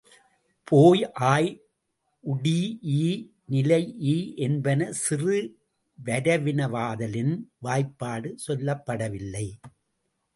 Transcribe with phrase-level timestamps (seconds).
[0.67, 1.01] போய்,
[1.31, 1.49] ஆய்,
[2.23, 3.01] உடீஇ,
[3.51, 5.37] நிலைஇ என்பன சிறு
[5.99, 7.33] வரவினவாதலின்
[7.59, 9.47] வாய்பாடு சொல்லப்படவில்லை.